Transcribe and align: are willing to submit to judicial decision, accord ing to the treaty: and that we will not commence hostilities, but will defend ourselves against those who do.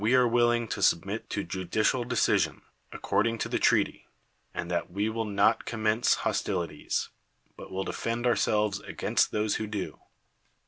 are 0.03 0.27
willing 0.27 0.67
to 0.67 0.81
submit 0.81 1.29
to 1.29 1.43
judicial 1.43 2.03
decision, 2.03 2.63
accord 2.91 3.27
ing 3.27 3.37
to 3.37 3.47
the 3.47 3.59
treaty: 3.59 4.07
and 4.51 4.71
that 4.71 4.89
we 4.89 5.07
will 5.09 5.25
not 5.25 5.63
commence 5.63 6.15
hostilities, 6.25 7.09
but 7.55 7.69
will 7.69 7.83
defend 7.83 8.25
ourselves 8.25 8.79
against 8.79 9.29
those 9.29 9.57
who 9.57 9.67
do. 9.67 9.99